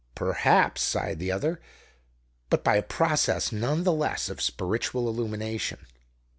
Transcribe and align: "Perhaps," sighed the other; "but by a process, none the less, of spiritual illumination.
"Perhaps," 0.15 0.81
sighed 0.81 1.19
the 1.19 1.31
other; 1.31 1.61
"but 2.49 2.63
by 2.63 2.75
a 2.75 2.81
process, 2.81 3.51
none 3.51 3.83
the 3.83 3.93
less, 3.93 4.29
of 4.29 4.41
spiritual 4.41 5.07
illumination. 5.07 5.85